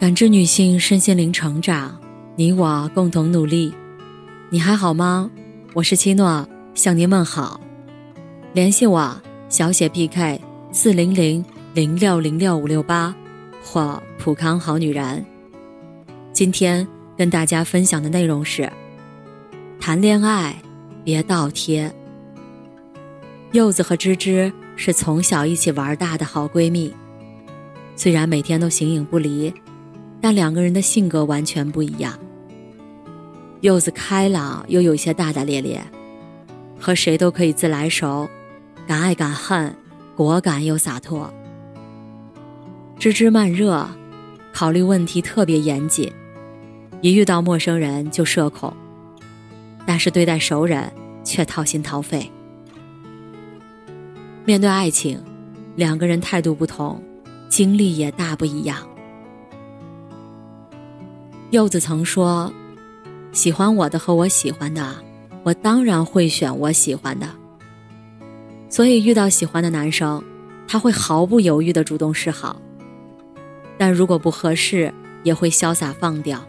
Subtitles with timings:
[0.00, 2.00] 感知女性身心灵成长，
[2.34, 3.70] 你我共同努力。
[4.48, 5.30] 你还好吗？
[5.74, 7.60] 我是七诺，向您问好。
[8.54, 9.14] 联系我
[9.50, 10.40] 小写 PK
[10.72, 11.44] 四零零
[11.74, 13.14] 零六零六五六八
[13.62, 15.22] 或普康好女人。
[16.32, 18.72] 今天跟大家分享的内容是：
[19.78, 20.56] 谈恋爱
[21.04, 21.92] 别倒贴。
[23.52, 26.90] 柚子和芝芝是从小一起玩大的好闺蜜，
[27.96, 29.52] 虽然每天都形影不离。
[30.20, 32.18] 但两个人的性格完全不一样。
[33.60, 35.82] 柚子开朗又有些大大咧咧，
[36.78, 38.28] 和谁都可以自来熟，
[38.86, 39.74] 敢爱敢恨，
[40.16, 41.32] 果敢又洒脱。
[42.98, 43.88] 芝芝慢热，
[44.52, 46.10] 考虑问题特别严谨，
[47.00, 48.74] 一遇到陌生人就社恐，
[49.86, 50.90] 但是对待熟人
[51.24, 52.30] 却掏心掏肺。
[54.44, 55.22] 面对爱情，
[55.76, 57.02] 两个人态度不同，
[57.48, 58.89] 经历也大不一样。
[61.50, 62.52] 柚子曾说
[63.32, 64.94] ：“喜欢我的和我喜欢的，
[65.42, 67.28] 我当然会选我喜欢的。
[68.68, 70.22] 所以遇到喜欢的男生，
[70.68, 72.62] 他会毫不犹豫的主动示好。
[73.76, 76.40] 但如果不合适，也会潇洒放掉。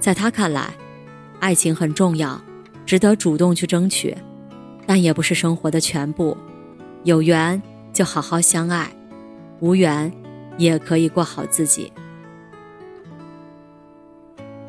[0.00, 0.72] 在他看来，
[1.38, 2.40] 爱情很重要，
[2.86, 4.16] 值得主动去争取，
[4.86, 6.34] 但也不是生活的全部。
[7.04, 7.60] 有缘
[7.92, 8.90] 就好好相爱，
[9.60, 10.10] 无缘
[10.56, 11.92] 也可以过好自己。”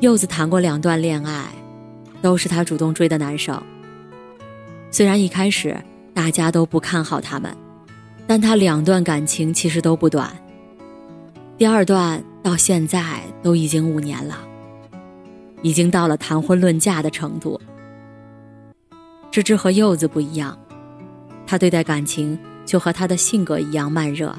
[0.00, 1.44] 柚子谈过两段恋爱，
[2.22, 3.62] 都是他主动追的男生。
[4.90, 5.76] 虽然一开始
[6.14, 7.54] 大家都不看好他们，
[8.26, 10.34] 但他两段感情其实都不短。
[11.58, 14.38] 第二段到现在都已经五年了，
[15.60, 17.60] 已经到了谈婚论嫁的程度。
[19.30, 20.58] 芝芝和柚子不一样，
[21.46, 24.34] 他对待感情就和他的性格一样慢热。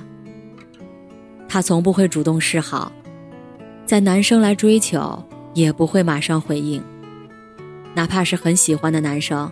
[1.48, 2.92] 他从不会主动示好，
[3.86, 5.24] 在男生来追求。
[5.54, 6.82] 也不会马上回应，
[7.94, 9.52] 哪怕是很喜欢的男生，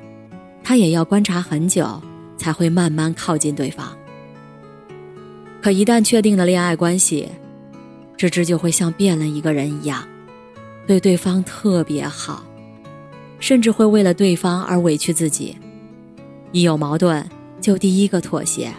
[0.64, 2.02] 他也要观察很久
[2.38, 3.96] 才会慢慢靠近对方。
[5.62, 7.28] 可一旦确定了恋爱关系，
[8.16, 10.08] 芝芝就会像变了一个人一样，
[10.88, 12.44] 对对方特别好，
[13.40, 15.58] 甚至会为了对方而委屈自己，
[16.54, 17.28] 一有矛盾
[17.60, 18.74] 就第一个妥协，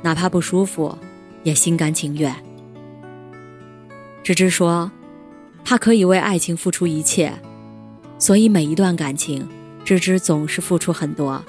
[0.00, 0.96] 哪怕不舒服，
[1.42, 2.32] 也心甘情愿。
[4.22, 4.88] 芝芝说。
[5.64, 7.32] 他可以为爱情付出一切，
[8.18, 9.48] 所以每一段感情，
[9.84, 11.42] 芝芝总是付出很多，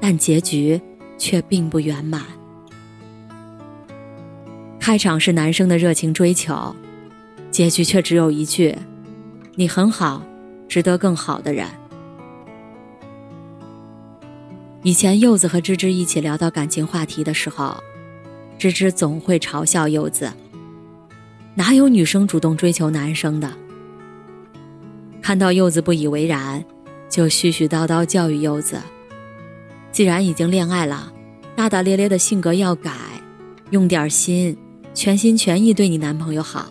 [0.00, 0.80] 但结局
[1.18, 2.22] 却并不圆满。
[4.80, 6.74] 开场是男生的热情追求，
[7.50, 8.76] 结局却只有一句
[9.54, 10.22] ：“你很好，
[10.68, 11.68] 值得更好的人。”
[14.82, 17.76] 以前柚子和芝芝一起聊到感情话题的时候，
[18.58, 20.32] 芝芝总会嘲笑柚子。
[21.54, 23.50] 哪有女生主动追求男生的？
[25.20, 26.64] 看到柚子不以为然，
[27.10, 28.76] 就絮絮叨叨教育柚子
[29.92, 31.12] ：“既然已经恋爱了，
[31.54, 32.90] 大大咧咧的性格要改，
[33.70, 34.56] 用点心，
[34.94, 36.70] 全心全意对你男朋友好。”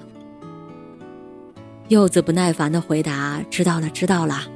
[1.90, 4.48] 柚子不耐烦的回答：“知道了，知道了。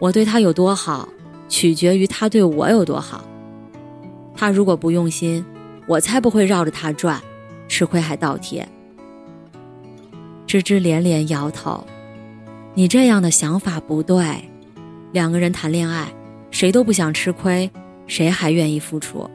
[0.00, 1.08] 我对他有多好，
[1.48, 3.24] 取决于他对我有多好。
[4.34, 5.44] 他如果不用心，
[5.86, 7.22] 我才不会绕着他转。”
[7.74, 8.64] 吃亏还倒贴，
[10.46, 11.84] 芝芝连连摇头
[12.72, 14.24] ：“你这样的想法不对。
[15.10, 16.06] 两个人谈恋爱，
[16.52, 17.68] 谁都不想吃亏，
[18.06, 19.28] 谁还愿意付出？”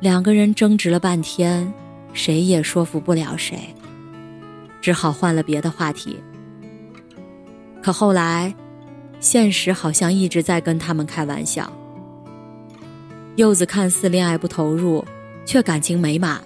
[0.00, 1.72] 两个人争执了半天，
[2.12, 3.74] 谁也说服不了谁，
[4.82, 6.18] 只好换了别的话题。
[7.82, 8.54] 可后来，
[9.20, 11.72] 现实好像一直在跟他们开玩笑。
[13.36, 15.02] 柚子看似恋爱不投入，
[15.46, 16.38] 却感情美满。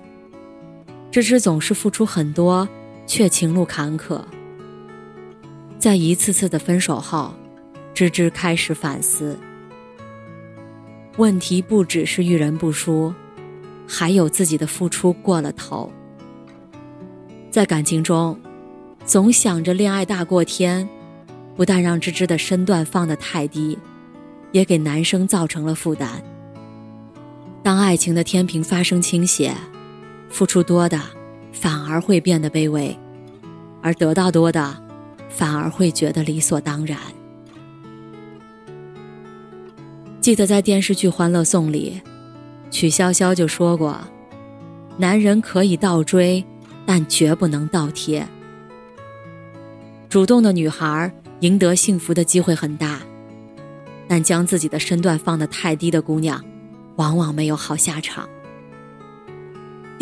[1.13, 2.67] 芝芝总是付出很多，
[3.07, 4.19] 却情路坎坷。
[5.79, 7.35] 在一次次的分手后，
[7.93, 9.39] 芝芝开始反思：
[11.19, 13.13] 问题不只是遇人不淑，
[13.87, 15.93] 还有自己的付出过了头。
[17.51, 18.41] 在感情中，
[19.05, 20.89] 总想着恋爱大过天，
[21.55, 23.79] 不但让芝芝的身段放得太低，
[24.51, 26.23] 也给男生造成了负担。
[27.63, 29.55] 当爱情的天平发生倾斜。
[30.33, 30.99] 付出多的，
[31.53, 32.97] 反而会变得卑微；
[33.83, 34.75] 而得到多的，
[35.29, 36.99] 反而会觉得理所当然。
[40.23, 42.01] 记得在电视剧《欢乐颂》里，
[42.71, 43.99] 曲筱绡就说过
[44.97, 46.43] ：“男人可以倒追，
[46.87, 48.27] 但绝不能倒贴。
[50.09, 53.01] 主动的女孩赢得幸福的机会很大，
[54.09, 56.43] 但将自己的身段放得太低的姑娘，
[56.97, 58.27] 往往没有好下场。”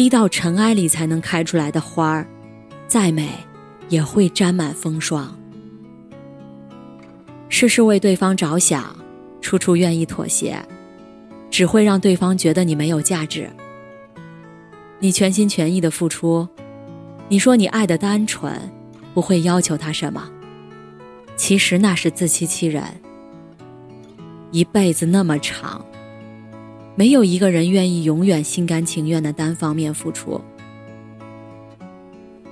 [0.00, 2.26] 滴到尘埃里才能开出来的花儿，
[2.87, 3.29] 再美
[3.91, 5.38] 也会沾满风霜。
[7.50, 8.97] 事事为对方着想，
[9.43, 10.58] 处处愿意妥协，
[11.50, 13.50] 只会让对方觉得你没有价值。
[15.00, 16.49] 你全心全意的付出，
[17.29, 18.58] 你说你爱的单纯，
[19.12, 20.31] 不会要求他什么，
[21.37, 22.82] 其实那是自欺欺人。
[24.50, 25.85] 一辈子那么长，
[27.00, 30.38] 没有一个人愿意永远心甘情愿的单方面付出。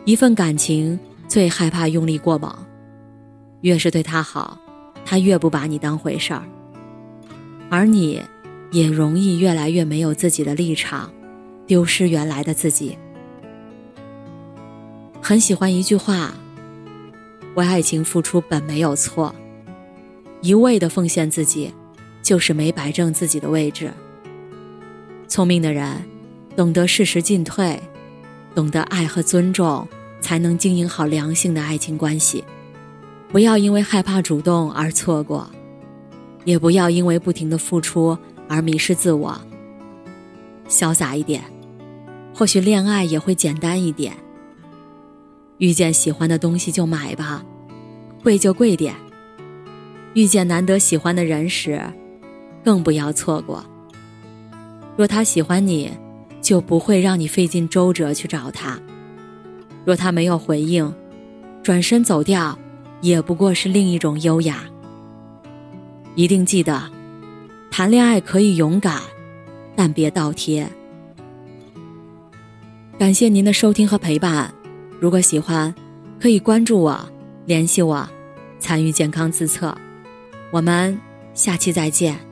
[0.06, 0.99] 一份感情
[1.29, 2.50] 最害怕用力过猛，
[3.61, 4.59] 越是对他好，
[5.05, 6.43] 他越不把你当回事儿，
[7.69, 8.23] 而你，
[8.71, 11.12] 也容易越来越没有自己的立场，
[11.67, 12.97] 丢失原来的自己。
[15.21, 16.33] 很喜欢一句话
[17.55, 19.35] ：“为爱情付出本没有错，
[20.41, 21.71] 一味的奉献自己。”
[22.25, 23.91] 就是没摆正自己的位置。
[25.29, 26.03] 聪明的人，
[26.57, 27.79] 懂得适时进退，
[28.55, 29.87] 懂得爱和尊重，
[30.21, 32.43] 才能经营好良性的爱情关系。
[33.31, 35.49] 不要因为害怕主动而错过，
[36.45, 38.17] 也不要因为不停的付出
[38.49, 39.39] 而迷失自我。
[40.67, 41.45] 潇洒一点，
[42.35, 44.15] 或许恋爱也会简单一点。
[45.59, 47.45] 遇见喜欢的东西就买吧，
[48.23, 48.95] 贵就贵点。
[50.15, 51.81] 遇见难得喜欢的人时。
[52.65, 53.65] 更不要错过。
[54.99, 55.89] 若他喜欢你，
[56.41, 58.77] 就不会让你费尽周折去找他；
[59.85, 60.93] 若他没有回应，
[61.62, 62.59] 转身走掉，
[63.00, 64.65] 也不过是另一种优雅。
[66.17, 66.91] 一定记得，
[67.71, 69.00] 谈恋爱可以勇敢，
[69.77, 70.69] 但别倒贴。
[72.99, 74.53] 感谢您的收听和陪伴。
[74.99, 75.73] 如果喜欢，
[76.19, 77.09] 可以关注我，
[77.47, 78.05] 联系我，
[78.59, 79.73] 参与健康自测。
[80.51, 80.99] 我们
[81.35, 82.28] 下期再见。